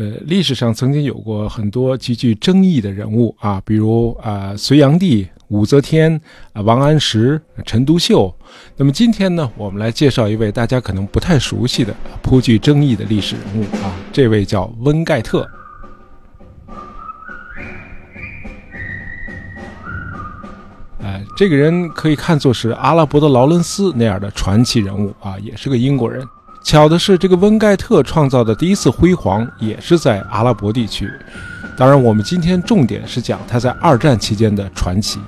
[0.00, 6.18] 呃，历史上曾经有过很多极具争议的人物啊，比如啊隋炀帝、武则天、
[6.54, 8.34] 王安石、陈独秀。
[8.78, 15.46] 那么今天呢，我们来介绍一位大家可能不太熟悉的、颇具争议的历史人物啊，这位叫温盖特。
[21.02, 26.26] 哎，这个人可以看作是阿拉伯的劳伦斯那样的传奇人物啊，也是个英国人。
[26.62, 31.10] 巧的是，这个温盖特创造的第一次辉煌也是在阿拉伯地区。
[31.76, 35.18] 当然，我们今天重点是讲他在二战期间的传奇。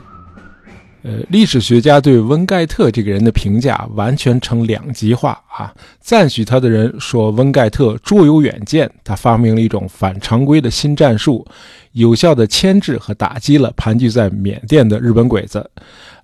[1.05, 5.75] 呃，历史学家对温盖特这个人的评价完全成两极化啊。
[6.01, 11.45] 赞许他的人说，温盖特卓有远见，他发明了一种反常规的新战术，
[11.91, 15.69] 有效地牵制和打击了盘踞在缅甸的日本鬼子。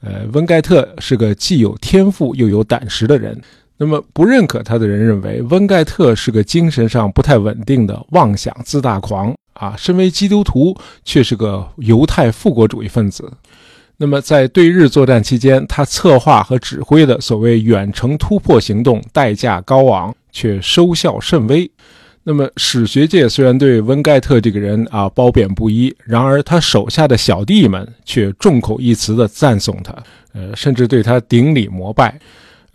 [0.01, 3.37] 呃，温盖特是个既有天赋又有胆识的人。
[3.81, 9.75] 那么，不认可他的人认为，温盖特是个精神上不太稳定的妄想自大狂啊。
[9.79, 13.33] 身为基督徒，却是个犹太复国主义分子。
[13.97, 21.71] 那么，在对日作战期间，他策划和指挥的所谓远程突破行动代价高昂，却收效甚微。
[22.25, 29.95] 那么，史学界虽然对温盖特这个人啊褒贬不一，然而他手下的小弟们却众口一词地赞颂他，
[30.33, 32.19] 呃，甚至对他顶礼膜拜。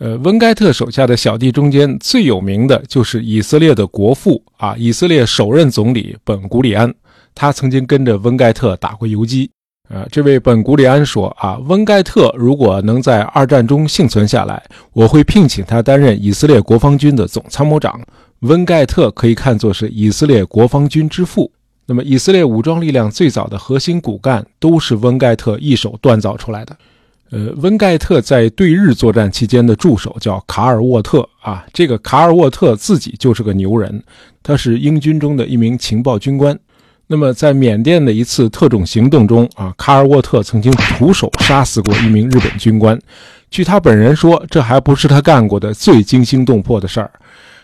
[0.04, 6.92] 呃，温盖特手下的小弟中间最有名的就是以色列的国父啊，以色列首任总理本古里安，
[7.34, 9.50] 他曾经跟着温盖特打过游击。
[9.88, 17.98] 啊，这位本古里安说啊，温盖特如果能在二战中幸存下来，我会聘请他担任以色列国防军的总参谋长。
[18.40, 21.50] 温盖特可以看作是以色列国防军之父。
[21.86, 26.76] 那么，以色列武装力量最早的核心骨干都是温盖特一手锻造出来的。
[27.34, 34.00] 呃，温盖特在对日作战期间的助手叫卡尔沃特啊，这个卡尔沃特自己就是个牛人，
[34.40, 36.56] 他是英军中的一名情报军官。
[37.08, 42.96] 那么，在缅甸的一次特种行动中啊，卡尔沃特曾经徒手杀死过一名日本军官。
[43.50, 47.10] 据他本人说，这还不是他干过的最惊心动魄的事儿。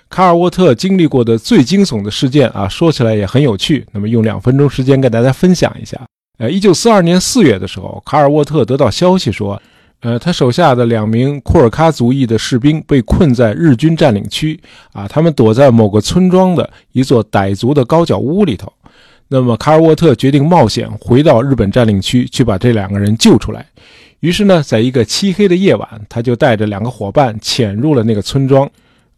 [0.08, 3.86] 卡尔沃特经历过的最惊悚的事件啊，说起来也很有趣。
[3.92, 5.96] 那么，用两分钟时间跟大家分享一下。
[6.38, 9.60] 呃，一九四二年四月的时候，卡尔沃特得到消息说，
[10.00, 14.58] 呃，他手下的两名库尔喀族裔的士兵被困在日军占领区
[14.92, 18.72] 啊，他们躲在某个村庄的一座傣族的高脚屋里头。
[19.28, 23.64] 那么，卡尔沃特决定冒险回到日本占领区去把这两个人救出来。
[24.20, 28.68] 于是呢，在一个漆黑的夜晚，他就带着两个伙伴潜入了那个村庄。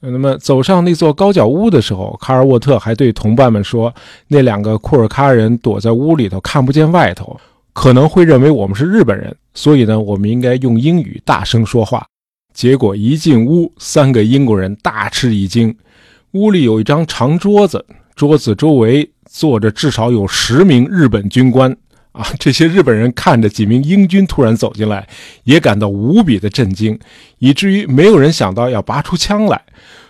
[0.01, 3.95] 那么，走上那座高脚屋的时候，卡尔沃特还对同伴们说
[4.29, 7.41] ：“那两个库尔喀人躲在屋里头，看不见外头，
[7.73, 9.35] 可能会认为我们是日本人。
[9.55, 12.07] 所以呢，我们应该用英语大声说话。”
[12.55, 15.75] 结果一进屋，三个英国人大吃一惊。
[16.33, 19.11] 屋里有一张长桌子，桌子周围。
[19.31, 21.75] 坐着至少有十名日本军官
[22.11, 22.23] 啊！
[22.39, 25.09] 这些日本人看着几名英军突然走进来，
[25.45, 26.99] 也感到无比的震惊，
[27.39, 29.59] 以至于没有人想到要拔出枪来。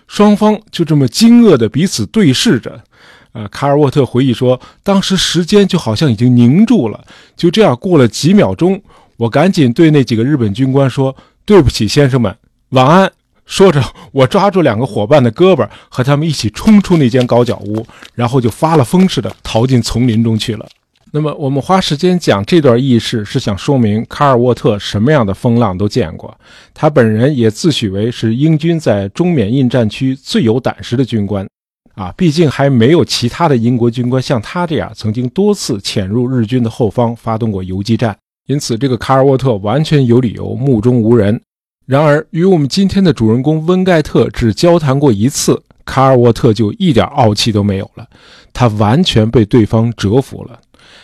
[0.08, 2.82] 双方就这么惊愕的彼此对视着。
[3.30, 7.04] 呃，卡尔沃特回忆说，当时时间就好像已经凝住了。
[7.36, 8.82] 就这样过了几秒钟，
[9.16, 11.14] 我赶紧对那几个日本军官说
[11.44, 12.34] ：“对不起，先生们，
[12.70, 13.12] 晚安。”
[13.44, 17.84] 说着，我抓住两个伙伴的胳膊，和他们一起冲出那间高脚屋，
[18.14, 20.66] 然后就发了疯似的逃进丛林中去了。
[21.10, 26.34] 那么，我们花时间讲这段轶事，是想说明卡尔沃特什么样的风浪都见过。
[26.72, 31.46] 他本人也自诩为是英军在中缅印战区最有胆识的军官。
[31.94, 41.40] 啊，毕竟还没有其他的英国军官像他这样曾经多次潜入日军的后方发动过游击战，因此这个卡尔沃特完全有理由目中无人。
[41.86, 48.06] 然而，与我们今天的主人公温盖特只交谈过一次，卡尔沃特就一点傲气都没有了。
[48.52, 50.60] 他完全被对方折服了。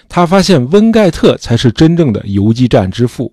[0.09, 3.33] 他发现温盖特才是真正的游击战之父。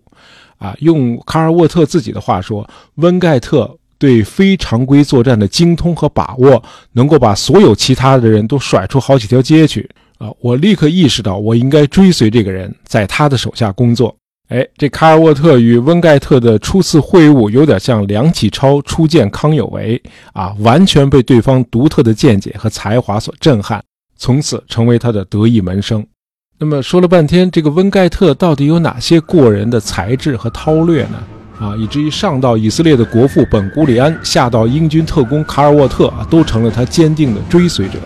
[0.58, 9.90] 啊，用卡尔沃特自己的话说，温盖特对非常规作战的精通和把握，能够把所有其他的人都甩出好几条街去。
[10.18, 14.16] 啊，我立刻意识到，我应该追随这个人，在他的手下工作。
[14.50, 20.02] 哎，这卡尔沃特与温盖特的初次会晤有点像梁启超初见康有为
[20.34, 23.84] 啊，完全被对方独特的见解和才华所震撼，
[24.18, 26.06] 从此成为他的得意门生。
[26.60, 31.24] 那么说了半天，这个温盖特到底有哪些过人的才智和韬略呢？
[31.60, 37.98] 啊，以至于上到以色列的国父本古里安，下到英军特工卡尔沃特，都成了他坚定的追随者。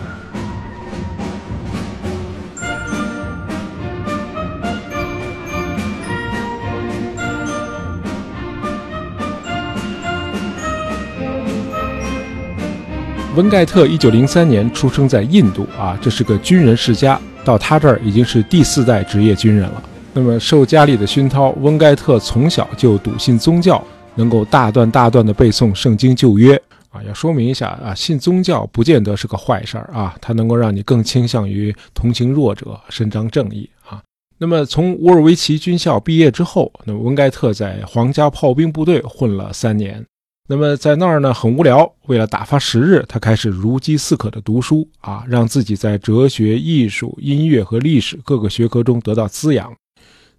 [13.40, 19.82] 温盖特一九零三年出生在印度啊，这是个军人世家，到他这儿已经是第四代职业军人了。
[20.12, 23.82] 那么受家里的熏陶，温盖特从小就笃信宗教，
[24.14, 26.54] 能够大段大段的背诵圣经旧约
[26.90, 27.02] 啊。
[27.08, 34.02] 要说明一下啊，信宗教不见得是个坏事儿啊，它能够让你更倾向于同情弱者，伸张正义啊。
[34.36, 40.04] 那么从乌尔维奇军校毕业之后，那么温盖特在皇家炮兵部队混了三年。
[40.50, 41.88] 那么在那儿呢，很无聊。
[42.06, 49.72] 为了打发时日，他开始如饥似渴的读书啊，让自己在哲学、艺术、音乐和历史各个学科中得到滋养。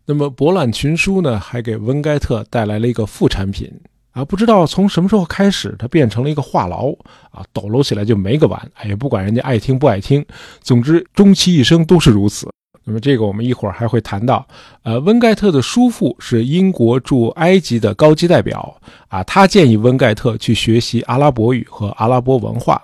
[0.05, 3.71] 那么博览群书呢，还给温盖特带来了一个副产品
[4.11, 6.93] 啊，不知道从什么时候开始，他变成了一个话痨
[7.31, 8.71] 啊，抖搂起来就没个完。
[8.73, 10.25] 哎，不管人家爱听不爱听，
[10.59, 12.49] 总之终其一生都是如此。
[12.83, 14.45] 那么这个我们一会儿还会谈到，
[14.83, 18.75] 呃，温盖特的叔父是英国驻埃及的高级代表
[19.07, 22.81] 啊，他建议温盖特去学习阿拉伯语和阿拉伯文化。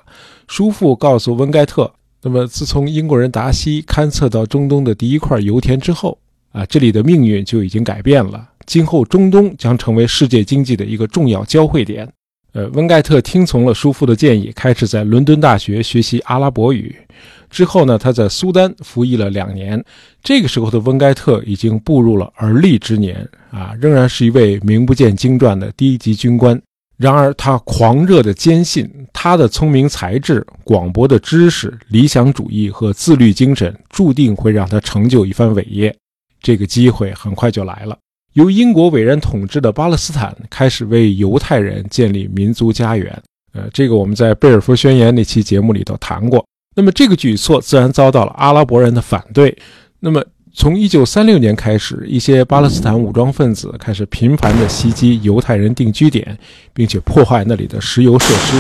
[0.48, 1.92] 叔父告诉温盖特，
[2.22, 6.18] 那么自从英国人达西勘测到中东的第一块油田之后
[6.52, 12.08] 啊，这里的命运就已经改变了，今后中东将成为世界经济的一个重要交汇点。
[12.54, 16.96] 呃，温盖特听从了叔父的建议，开始在伦敦大学学习阿拉伯语。
[17.50, 19.84] 之后呢，他在苏丹服役了两年。
[20.22, 26.60] 这个时候的温盖特已经步入了而立之年啊，仍然是一位名不见经传的低级军官。
[26.98, 35.96] 然而，他狂热的坚信，他的聪明才智、广博的知识、理想主义和自律精神，注定会让他成就一番伟业。
[36.42, 37.96] 这个机会很快就来了。
[38.34, 43.22] 由英国委任统治的巴勒斯坦开始为犹太人建立民族家园。
[43.54, 46.44] 呃，这个我们在贝尔福宣言那期节目里头谈过。
[46.78, 49.58] 那么这个举措自然遭到了阿拉伯人的反对。
[50.00, 56.38] 那么从1936年开始，一些巴勒斯坦武装分子开始频繁地袭击犹太人定居点，
[56.76, 58.56] 并且破坏那里的石油设施。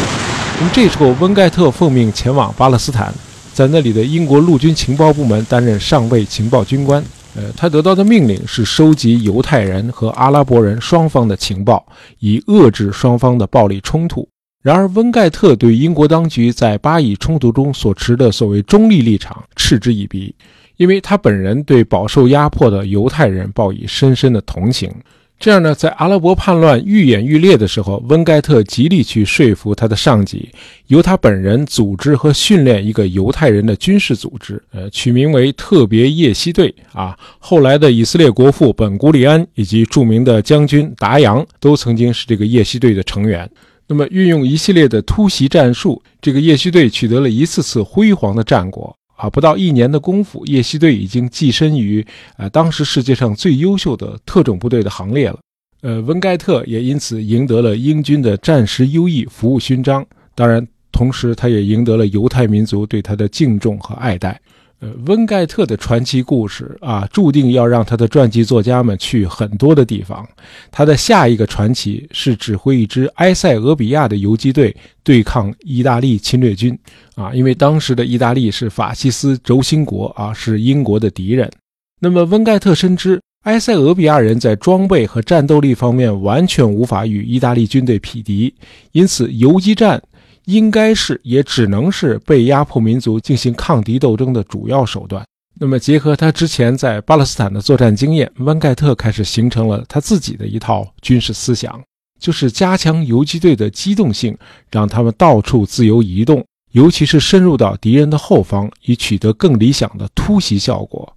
[0.57, 3.13] 那么这时候，温盖特奉命前往巴勒斯坦，
[3.53, 7.03] 在那里的英国陆军情报部门担任上尉情报军官。
[7.35, 11.85] 呃，他得到的命令是收集犹太人和阿拉伯人双方的情报，
[12.17, 14.27] 以遏制双方的暴力冲突。
[14.61, 20.33] 然而，温盖特对英国当局在巴以冲突中所持的所谓中立立场嗤之以鼻，
[20.77, 24.91] 因为他本人对饱受压迫的犹太人报以深深的同情。
[25.39, 30.49] 这样呢，在阿拉伯叛乱愈演愈烈的时候，温盖特极力去说服他的上级，
[30.87, 36.73] 由他本人组织和训练一个犹太人的军事组织，呃，取名为特别夜袭队。
[36.91, 43.47] 啊，后来的以色列国父本古里安以及著名的将军达扬都曾经是这个夜袭队的成员。
[43.89, 49.29] 那么，运用一系列的突袭战术，这个夜袭队取得了一次次辉煌的战果啊！
[49.29, 52.05] 不到一年的功夫，夜袭队已经跻身于
[52.35, 55.39] 呃当时世界上最优秀的特种部队的行列了。
[55.81, 60.05] 呃，温盖特也因此赢得了英军的战时优异服务勋章，
[60.35, 64.37] 当然，同时他也赢得了犹太民族对他的敬重和爱戴。
[64.79, 70.23] 呃，温盖特的传奇故事啊，注定要让他的传记作家们去很多的地方。
[70.69, 76.77] 他的下一个传奇是指挥一支埃塞俄比亚的游击队对抗意大利侵略军
[77.15, 81.51] 啊，因为当时的意大利是法西斯轴心国啊，是英国的敌人。
[81.99, 88.53] 那么温盖特深知埃塞俄比亚人在装备和战斗力方面完全无法与意大利军队匹敌，
[88.91, 89.99] 因此游击战。
[90.47, 95.25] 应该是，也只能是被压迫民族进行抗敌斗争的主要手段。
[95.59, 101.83] 那么，结合他之前在巴勒斯坦的作战经验，温盖特开始形成了他自己的一套军事思想，
[102.17, 104.37] 就是加强游击队的机动性，
[104.71, 111.13] 让他们到处自由移动，尤其是深入到敌人的后方，以取得更理想的突袭效果。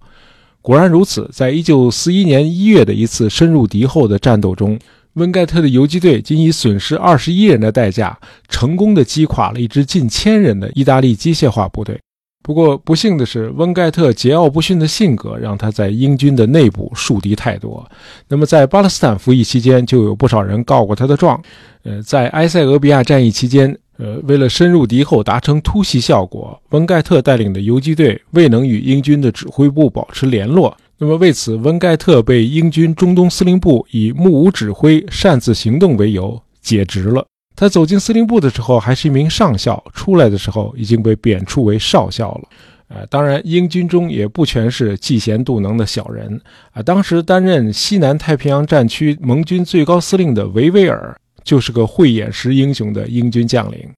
[0.61, 4.77] 果然如此，在一九四一年一月的一次深入敌后的战斗中。
[5.13, 11.99] 温盖特的游击队仅以损失二十一人的代价，成功的击垮了一支近千人的意大利机械化部队。
[12.43, 17.87] 不过不幸的是，温盖特桀骜不驯的性格让他在英军的内部树敌太多。
[18.27, 21.39] 那么在巴勒斯坦服役期间，就有不少人告过他的状。
[21.83, 30.75] 呃，在埃塞俄比亚战役期间，呃，为了深入敌后达成突袭效果，温盖特带领的游击队未能与英军的指挥部保持联络。
[31.03, 37.25] 那么为此，温盖特被英军中东司令部以目无指挥、擅自行动为由解职了。
[37.55, 42.41] 他走进司令部的时候还是一名上校，出来的时候已经被贬黜为少校了。
[42.89, 46.39] 呃，当然，英军中也不全是嫉贤妒能的小人
[46.71, 46.83] 啊。
[46.83, 53.89] 当时担任西南太平洋战区盟军最高司令的维维尔，就是个慧眼识英雄的英军将领。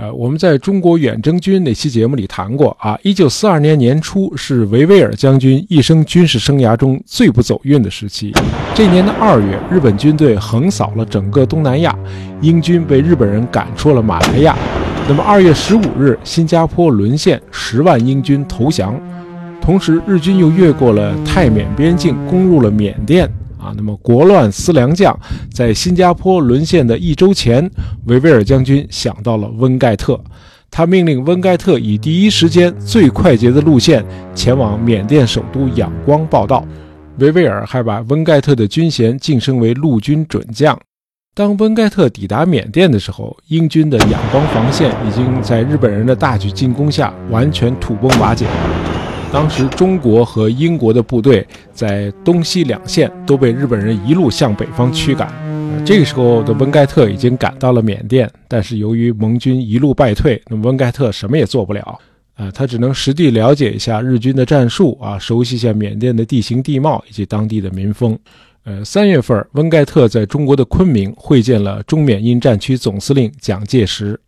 [0.00, 2.98] 呃，我们在中国远征军那期节目里谈过啊。
[3.02, 8.32] 一九四二年年初是维维尔将军一生军事生涯中最不走运的时期。
[8.74, 11.94] 这年的二月，日本军队横扫了整个东南亚，
[12.40, 14.56] 英军被日本人赶出了马来亚。
[15.06, 18.98] 那么二月十五日，新加坡沦陷，十万英军投降。
[19.60, 23.30] 同时，日军又越过了泰缅边境，攻入了缅甸。
[23.60, 25.14] 啊，那么国乱思良将，
[25.52, 27.70] 在新加坡沦陷的一周前，
[28.06, 30.18] 维维尔将军想到了温盖特，
[30.70, 36.64] 他命令温盖特以第一时间、最快捷的路线前往缅甸首都仰光报道。
[37.18, 40.78] 维维尔还把温盖特的军衔晋升为陆军准将。
[41.34, 48.46] 当温盖特抵达缅甸的时候，英军的仰光防线已经在日本人的大举进攻下完全土崩瓦解。
[49.32, 55.32] 当时中国和英国的部队在东西两线都被日本人一路向北方驱赶。
[55.86, 61.98] 这个时候的温盖特已经赶到了缅甸，但是由于盟军一路败退，那么温盖特什么也做不了。
[62.34, 68.18] 啊，他只能实地了解一下日军的战术啊，熟悉一下缅甸的地形地貌以及当地的民风。
[68.64, 74.18] 呃，三月份，温盖特在中国的昆明会见了中缅印战区总司令蒋介石。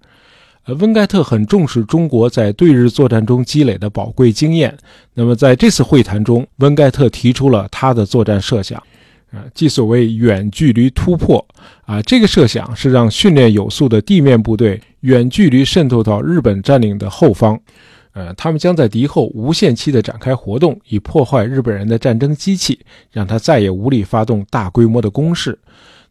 [0.65, 4.77] 呃，温盖特很重视中国在对日作战中积累的宝贵经验。
[5.15, 8.79] 那么在这次会谈中，温盖特提出了他的作战设想，
[9.33, 11.45] 啊，即所谓远距离突破。
[11.85, 17.59] 啊，这个设想是让训练有素的地面部队远距离渗透到日本占领的后方。
[18.13, 22.79] 呃，他们将在敌后无限期地展开活动，以破坏日本人的战争机器，
[23.11, 25.59] 让他再也无力发动大规模的攻势。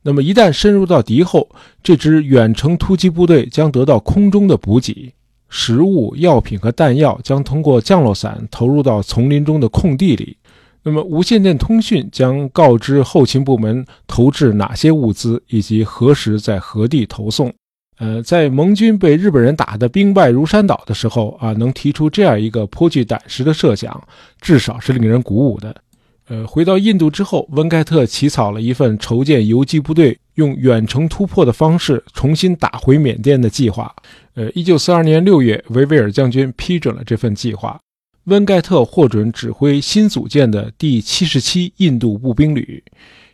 [0.03, 1.47] 那么，一旦深入到敌后，
[1.83, 5.13] 这支远程突击部队将得到空中的补给，
[5.47, 10.37] 食物、药品和弹药将通过降落伞投入到丛林中的空地里。
[10.83, 17.53] 那么，无线电通讯将告知后勤部门投掷哪些物资，以及何时在何地投送。
[17.99, 24.01] 呃，在盟军被日本人打得兵败如山倒的时候啊，能提出这样一个颇具胆识的设想，
[24.39, 25.75] 至少是令人鼓舞的。
[26.27, 33.93] 呃，回到印度之后，温盖特起草了一份筹建游击部队、用远程突破的方式重新打回缅甸的计划。
[34.35, 37.77] 呃，一九四二年六月，维维尔将军批准了这份计划，
[38.25, 42.81] 温盖特获准指挥新组建的第七十七印度步兵旅。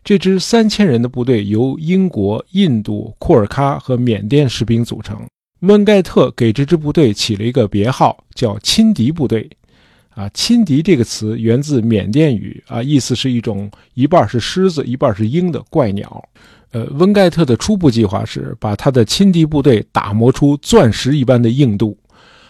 [0.04, 5.20] 这支三千人的部队由英国、印度、库尔喀和缅甸士兵组成。
[5.60, 9.50] 温盖特给这支部队起了一个别号，叫“亲敌部队”。
[10.18, 16.28] 啊，亲敌这个词源自缅甸语啊，意思是一种一半是狮子一半是鹰的怪鸟。
[16.72, 21.96] 呃，温盖特的初步计划是把他的亲敌部队打磨出钻石一般的硬度，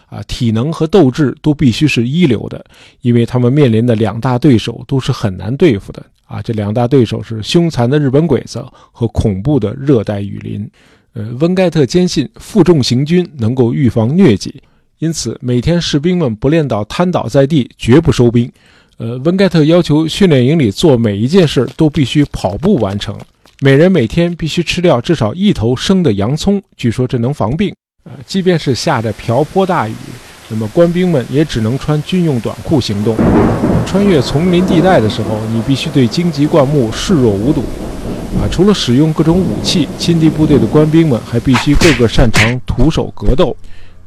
[0.06, 2.64] 啊，体能和斗志都必须是一流的，
[3.02, 6.02] 因为他们面临的两大对手都是很难对付的。
[6.24, 10.66] 啊，这两大对手是凶残的日本鬼子和恐怖的热带雨林。
[11.12, 14.62] 呃，温盖特坚信负重行军能够预防疟疾。
[14.98, 18.50] 因此，每天士兵们不练到瘫倒在地，绝不收兵。
[18.96, 23.16] 呃，温盖特要求训练营里做每一件事都必须跑步完成，
[23.60, 27.72] 每人每天必须吃掉至少一头生的洋葱，据说这能防病。
[28.02, 29.94] 呃，即便是下着瓢泼大雨，
[30.48, 33.16] 那么官兵们也只能穿军用短裤行动。
[33.86, 37.62] 穿越丛林地带的时候，你必须对荆棘灌木视若无睹。
[38.40, 43.56] 啊，除了使用各种武器，亲敌部队的官兵们还必须个个擅长徒手格斗。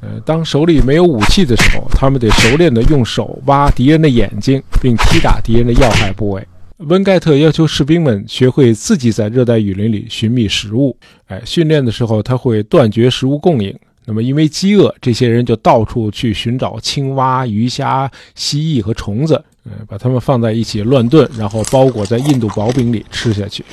[0.02, 6.46] 呃，当手里没有武器的时候，他们得熟练地用手挖敌人的眼睛，并踢打敌人的要害部位。
[6.88, 10.98] 温盖特要求士兵们学会自己在热带雨林里寻觅食物。
[11.28, 13.72] 哎，训练的时候他会断绝食物供应。
[14.04, 23.64] 那么因为饥饿，这些人就到处去寻找青蛙、鱼虾、蜥蜴和虫子，呃，把它们放在一起乱炖，然后包裹在印度薄饼里吃下去。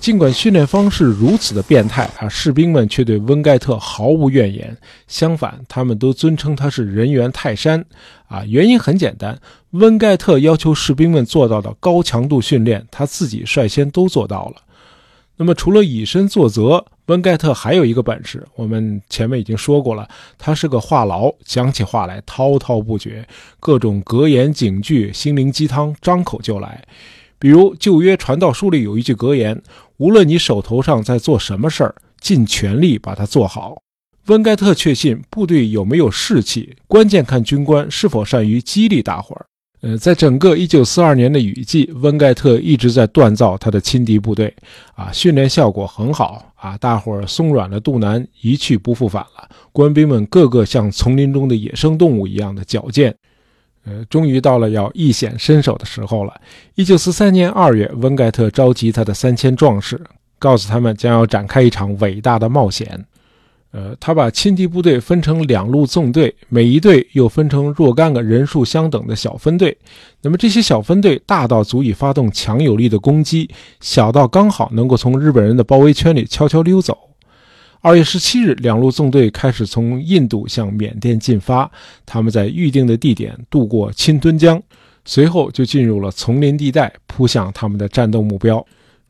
[0.00, 4.76] 尽管训练方式如此的变态啊，士兵们却对温盖特毫无怨言。
[5.06, 7.84] 相反，他们都尊称他是人猿泰山。
[8.28, 9.38] 啊，原因很简单，
[9.70, 14.56] 温盖特要求士兵们做到的高强度训练，他自己率先都做到了。
[15.36, 23.26] 那么，除了以身作则，温盖特还有一个本事，我们前面已经说过了，他是个话痨，讲起话来滔滔不绝，
[23.60, 26.84] 各种格言警句、心灵鸡汤，张口就来。
[27.38, 29.62] 比如《旧约传道书》里有一句格言
[29.98, 33.76] ：“无论你手头上在做什么事儿，尽全力把它做好。”
[34.26, 39.46] 温盖特确信，部队有没有士气，关键看军官是否善于激励大伙儿。
[39.80, 44.52] 呃，在整个1942年的雨季，温盖特一直在锻造他的亲敌部队，
[44.94, 49.48] 啊，训练效果很好，啊，大伙儿松软了肚腩，一去不复返了。
[49.72, 53.14] 官兵们个个像丛林中的野生动物一样的矫健。
[53.88, 56.40] 呃，终于到了要一显身手的时候了。
[56.74, 59.98] 一九四三年二月，温盖特召集他的三千壮士，
[60.38, 63.02] 告诉他们将要展开一场伟大的冒险。
[63.70, 69.74] 呃，他把亲敌部队分成两路纵队，每一队又分成若干个人数相等的小分队。
[70.20, 73.48] 那么这些小分队大到足以发动强有力的攻击，
[73.80, 77.07] 小到刚好能够从日本人的包围圈里悄悄溜走。
[77.80, 81.70] 二月十七日，两路纵队开始从印度向缅甸进发，
[82.04, 84.60] 他们在预定的地点渡过钦敦江，
[85.04, 88.64] 随后就进入了丛林地带，扑向他们的战斗目标。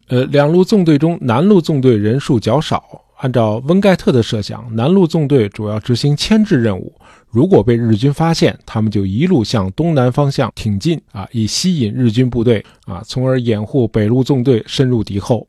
[0.08, 3.04] 呃，两路纵队中，南路纵队人数较少。
[3.16, 6.94] 按照温盖特的设想，南路纵队主要执行牵制任务。
[7.30, 15.48] 如果被日军发现，他们就一路向东南方向挺进啊，以吸引日军部队啊，从而掩护北路纵队深入敌后。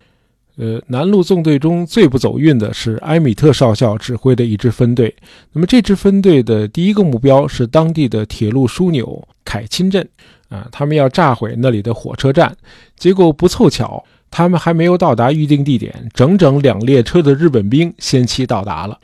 [0.60, 5.16] 呃，南路纵队中最不走运的是埃米特少校指挥的一支分队。
[5.54, 10.06] 那么这支分队的第一个目标是当地的铁路枢纽凯钦镇
[10.50, 12.56] 啊，他们要炸毁那里的火车站。
[12.98, 14.04] 结果不凑巧。
[14.32, 18.96] 他们还没有到达预定地点，整整两列车的日本兵先期到达了。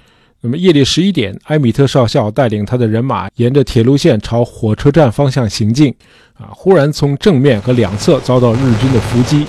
[0.41, 5.91] 那么夜里十一点，埃米特少校带领他的人马沿着铁路线朝火车站方向行进。
[6.35, 9.47] 啊，忽然从正面和两侧遭到日军的伏击，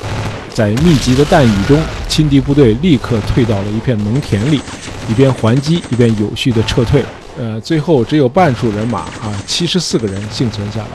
[0.56, 4.58] 在密集的弹雨中，亲敌部队立刻退到了一片农田里，
[5.06, 7.04] 一边还击一边有序的撤退。
[7.38, 10.88] 呃，最后只有半数人马啊，七十四个人幸存下来。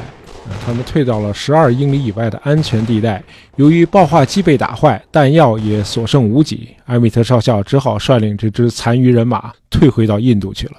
[0.66, 3.22] 他们退到了十二英里以外的安全地带。
[3.58, 10.74] 由于爆化机被打坏，弹药也所剩无几，埃米特少校只好率领这支残余人马退回到印度去了。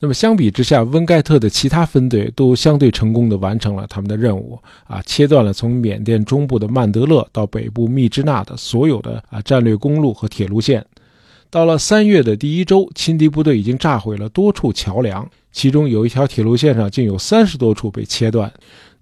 [0.00, 10.84] 那么相比之下，温盖特的其他分队都相对成功地完成了他们的任务，啊，切断了从缅甸中部的曼德勒到北部密支那的所有的啊战略公路和铁路线。
[11.50, 18.52] 到了三月的第一周，亲敌部队已经炸毁了多处桥梁，其中有一条铁路线上竟有三十多处被切断。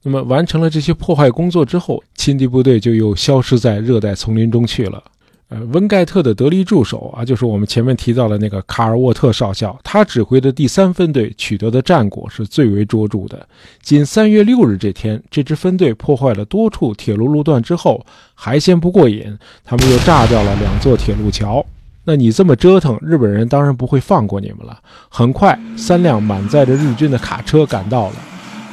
[0.02, 5.02] 那么完成了这些破坏工作之后，亲敌部队就又消失在热带丛林中去了。
[5.48, 13.46] 呃，温盖特的得力助手啊，就是我们前面提到的那个卡尔沃特少校，他指挥的第三分队取得的战果是最为卓著的。
[13.80, 21.64] 仅三月六日这天，这支分队破坏了多处铁路路段之后，还嫌不过瘾，他们又炸掉了两座铁路桥。
[22.02, 24.76] 那你这么折腾，日本人当然不会放过你们了。
[25.08, 28.14] 很快，三辆满载着日军的卡车赶到了。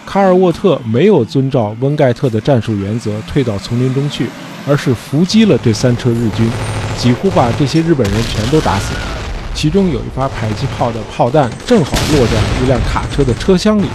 [0.06, 4.28] 卡尔沃特没有遵照温盖特的战术原则退到丛林中去，
[4.68, 6.48] 而是伏击了这三车日军，
[6.98, 9.00] 几乎把这些日本人全都打死了。
[9.56, 13.88] 其中有一发迫击炮的炮弹正好落在一辆卡车的车厢里，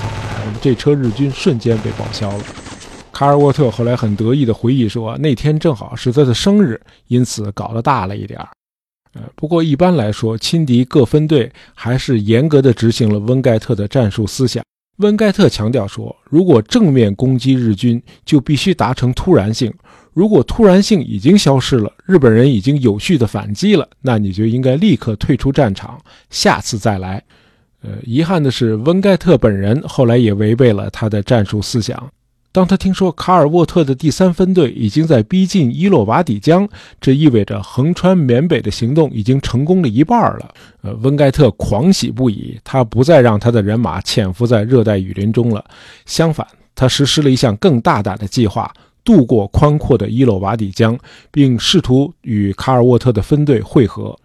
[0.45, 2.45] 那么这车日军瞬间被报销了。
[3.13, 8.49] 卡尔沃特后来很得意地回忆说：“那天正好是他的生日，因此搞得大了一点儿。”
[9.15, 14.63] 呃，不过一般来说，亲敌各分队还是严格地执行了温盖特的战术思想。
[14.99, 19.73] 温盖特强调说：“如果正面攻击日军，就必须达成突然性。
[20.13, 27.23] 如果突然性已经消失了，日本人已经有序的反击了，那你就应该立刻退出战场，下次再来。”
[27.81, 32.11] 呃，遗憾的是，温盖特本人后来也违背了他的战术思想。
[32.51, 36.67] 当他听说卡尔沃特的第三分队已经在逼近伊洛瓦底江，
[37.01, 40.55] 这意味着横穿缅北的行动已经成功了一半了。
[40.83, 45.63] 呃，温盖特狂喜不已，他不再让他的人马潜伏在热带雨林中了，
[46.07, 48.73] 相反，他实施了一项更大胆的计划，
[49.05, 50.99] 渡过宽阔的伊洛瓦底江，
[51.31, 54.19] 并试图与卡尔沃特的分队会合。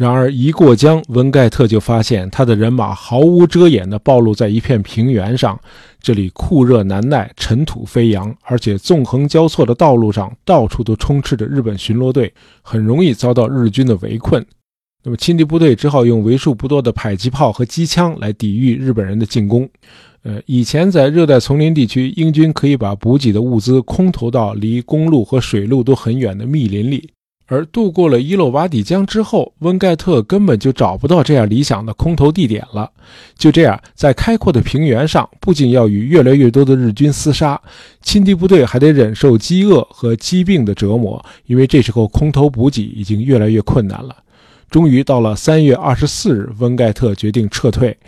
[0.00, 5.60] 然而，一过江，温盖特就发现他的人马毫无遮掩地暴露在一片平原上。
[6.00, 12.32] 这里酷热难耐，尘土飞扬，而且纵横交错的道路上到处都充斥着日本巡逻队，
[12.62, 14.42] 很容易遭到日军的围困。
[15.04, 19.68] 那么，亲敌部队只好用为数不多的迫击炮和机枪来抵御日本人的进攻。
[20.22, 27.10] 呃，以前在热带丛林地区，英军可以把补给的物资空投到离公路和水路都很远的密林里。
[27.50, 32.88] 而渡过了伊洛瓦底江之后，温盖特根本就找不到这样理想的空投地点了。
[33.36, 37.60] 就这样，在开阔的平原上，不仅要与越来越多的日军厮杀，
[38.02, 44.14] 亲敌部队还得忍受饥饿和疾病的折磨，因为这时候空投补给已经越来越困难了。
[44.70, 47.98] 终于到了三月二十四日，温盖特决定撤退。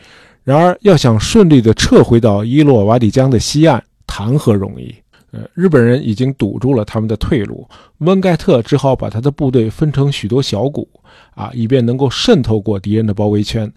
[0.44, 4.94] 然而，要想顺利地撤回到伊洛瓦底江的西岸，谈何容易？
[5.33, 7.66] 呃，日本人已经堵住了他们的退路，
[7.99, 10.87] 温盖特只好把他的部队分成许多小股，
[11.35, 13.73] 啊，以便能够渗透过敌人的包围圈。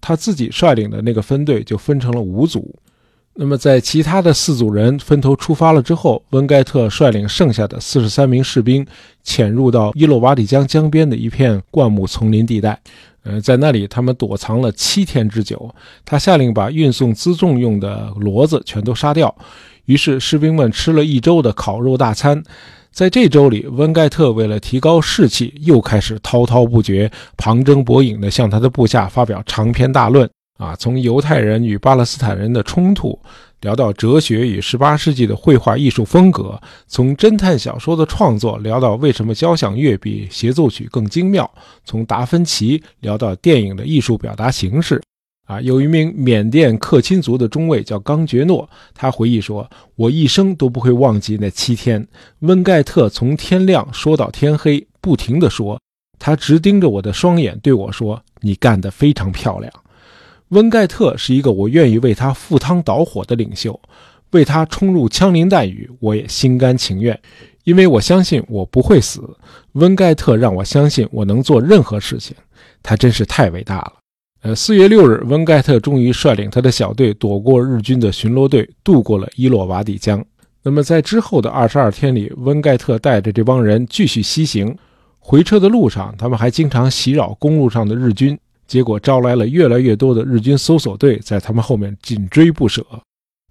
[0.00, 2.74] 他自己率领的那个分队就分成了五组。
[3.40, 8.84] 那么，在其他的四组人分头出发了之后，温盖特率领剩下的四十三名士兵
[9.22, 12.78] 潜入到伊洛瓦底江江边的一片灌木丛林地带。
[13.22, 15.72] 呃，在那里他们躲藏了七天之久。
[16.04, 19.34] 他下令把运送辎重用的骡子全都杀掉。
[19.88, 22.42] 于是士兵们吃了一周的烤肉大餐，
[22.92, 30.28] 在这周里，温盖特为了提高士气，又开始滔滔不绝、旁征博引地向他的部下发表长篇大论。
[30.58, 33.18] 啊，从犹太人与巴勒斯坦人的冲突，
[33.62, 41.50] 聊到哲学与十八世纪的绘画艺术风格，从侦探小说的创作聊到为什么交响乐比协奏曲更精妙，
[41.84, 45.00] 从达芬奇聊到电影的艺术表达形式。
[45.48, 52.06] 啊，有一名缅甸克钦族的中尉叫冈觉诺，他回忆说：“我一生都不会忘记那七天，
[52.40, 55.80] 温盖特从天亮说到天黑，不停地说，
[56.18, 59.72] 他直盯着我的双眼对我说：‘你干得非常漂亮。’
[60.48, 63.80] 温盖特是一个我愿意为他赴汤蹈火的领袖，
[64.32, 67.18] 为他冲入枪林弹雨，我也心甘情愿，
[67.64, 69.22] 因为我相信我不会死。
[69.72, 72.36] 温盖特让我相信我能做任何事情，
[72.82, 73.94] 他真是太伟大了。”
[74.42, 80.24] 呃，四月六日，温盖特终于率领他的小队躲过日军的巡逻队，渡过了伊洛瓦底江。
[80.62, 84.76] 那么，在之后的二十二天里，温盖特带着这帮人继续西行。
[85.18, 92.86] 回车的路上，他们还经常袭扰公路上的日军，结果招来了越来越多的日军搜索队，在他们后面紧追不舍。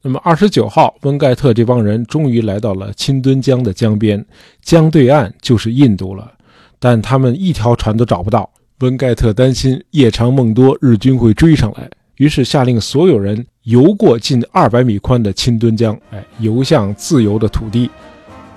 [0.02, 4.26] 那么，二十九号，温盖特这帮人终于来到了钦敦江的江边，
[4.62, 6.32] 江对岸就是印度了，
[6.80, 8.50] 但他们一条船都找不到。
[8.81, 17.89] 温盖特担心夜长梦多，日军会追上来，于是下令所有人游过近二百米宽的钦敦江，哎，游向自由的土地。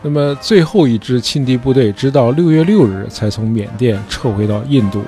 [0.03, 5.03] 那么最后一支亲敌部队直到六月六日才从缅甸撤回到印度。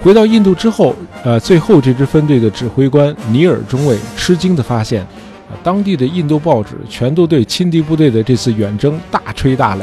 [0.00, 0.92] 回到印度之后，
[1.22, 9.82] 呃，最后这支分队的指挥官尼尔中尉吃惊地发现，啊当地的印度报纸全都对亲敌部队的这次远征大吹大擂，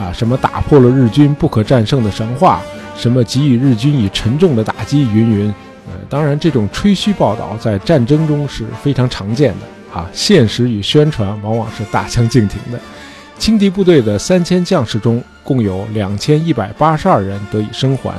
[0.00, 2.62] 啊，什么打破了日军不可战胜的神话。
[2.96, 5.54] 什么给予日军以沉重的打击，云云。
[5.86, 10.08] 呃，当然，这种吹嘘报道在战争中是非常常见的啊。
[10.12, 12.80] 现实与宣传往往是大相径庭的。
[13.38, 18.14] 轻敌部队的三千将士中，共有两千一百八十二人得以生还。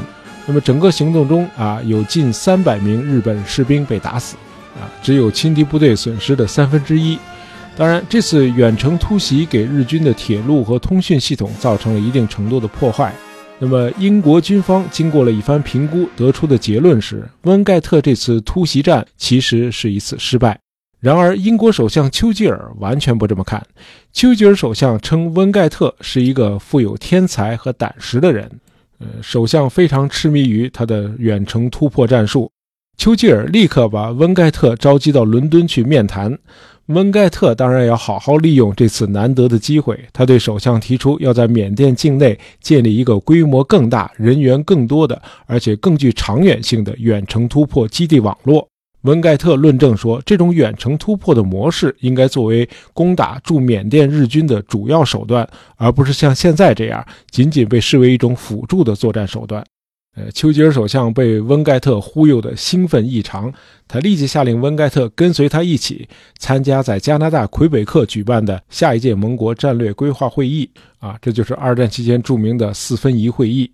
[0.45, 4.35] 那么整个行动中啊，有近三百名日本士兵被打死，
[4.75, 7.17] 啊，只有轻敌部队损失的三分之一。
[7.75, 13.11] 当然，这次远程突袭给日军的铁路和通讯系统造成了一定程度的破坏。
[13.57, 20.59] 那么，英国军方经过了一番评估，得出的结论是，温盖特这次突袭战其实是一次失败。
[20.99, 23.65] 然而，英国首相丘吉尔完全不这么看。
[24.11, 28.51] 丘吉尔首相称温盖特是一个富有天才和胆识的人。
[28.99, 32.51] 呃，首相非常痴迷于他的远程突破战术。
[32.97, 36.37] 丘吉尔立刻把温盖特召集到伦敦去面谈。
[36.88, 40.00] 温盖特当然要好好利用这次难得的机会。
[40.13, 48.67] 他对首相提出，要在缅甸境内建立一个规模更大、人员更多的，而且更具长远性的远程突破基地网络。
[49.02, 59.63] 温盖特论证说，这种远程突破的模式应该作为攻打驻缅甸日军的主要手段，而不是像现在这样仅仅被视为一种辅助的作战手段。
[60.15, 63.54] 呃，丘吉尔首相被温盖特忽悠得兴奋异常，
[63.86, 66.08] 他立即下令温盖特跟随他一起
[66.39, 70.69] 参加在加拿大魁北克举办的下一届盟国战略规划会议。
[70.99, 73.69] 啊，这就是二战期间著名的四分仪会议。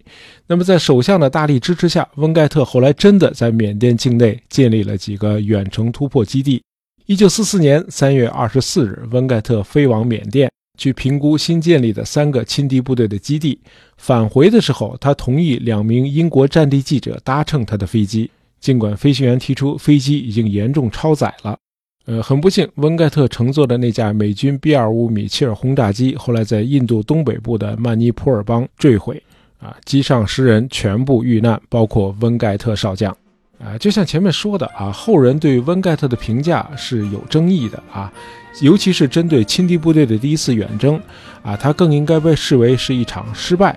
[0.47, 6.61] 那么，在首相的大力支持下，温盖特后来真的在缅甸境内建立了几个远程突破基地。
[7.05, 10.51] 一九四四年三月二十四日，温盖特飞往缅甸。
[10.77, 13.59] 去评估新建立的三个亲敌部队的基地。
[13.97, 18.29] 返回的时候，他同意两名英国战地记者搭乘他的飞机，
[18.59, 21.57] 尽管飞行员提出飞机已经严重超载了。
[22.05, 29.21] 呃，很不幸，温盖特乘坐的那架美军 B-25 米切尔轰炸机后来在印度东北部的曼尼普尔邦坠毁。
[29.59, 33.15] 啊，机上十人全部遇难，包括温盖特少将。
[33.59, 38.11] 啊，就像前面说的啊，后人对温盖特的评价是有争议的啊。
[38.59, 40.99] 尤其是针对亲敌部队的第一次远征，
[41.41, 43.75] 啊，他更应该被视为是一场失败。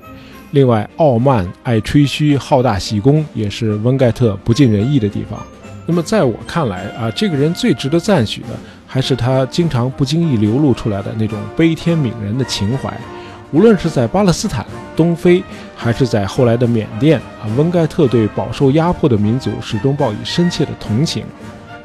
[0.50, 5.40] 另外，傲慢、爱吹嘘、好大喜功，也是温盖特不尽人意的地方。
[5.86, 8.48] 那么，在我看来，啊，这个人最值得赞许的，
[8.86, 12.92] 还是他经常不经意流露出来的那种悲天悯人的情怀。
[13.52, 14.64] 无论是在巴勒斯坦、
[14.96, 15.42] 东非，
[15.76, 21.24] 还是在后来的缅甸，啊，温盖特对饱受压迫的民族始终抱以深切的同情。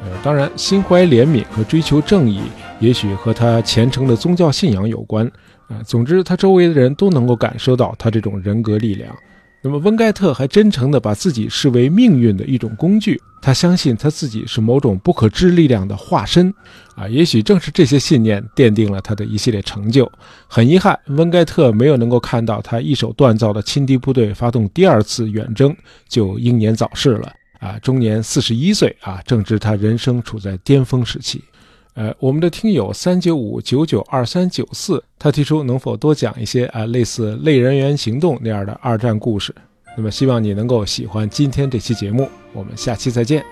[0.04, 2.42] 呃，当然，心怀怜悯和追求正义。
[2.80, 5.28] 也许和他虔诚的宗教信仰有关，
[5.68, 9.16] 啊，总之他周围的人都能够感受到他这种人格力量。
[9.62, 16.54] 那么温盖特还真诚地把自己视为命运的一种工具，他相信他自己是某种不可知力量的化身，
[16.96, 20.10] 啊，也许正是这些信念奠定了他的一系列成就。
[20.48, 25.76] 很遗憾，温盖特没有能够看到他一手锻造的亲敌部队发动第二次远征，
[26.08, 31.44] 就英年早逝了，啊，终年四十一岁，啊，正值他人生处在巅峰时期。
[32.00, 39.54] 呃，我们的听友三九五九九二三九四，他提出能否多讲一些啊类似《类人猿行动》那样的二战故事。
[39.98, 43.44] 那么希望你能够喜欢今天这期节目，我们下期再见。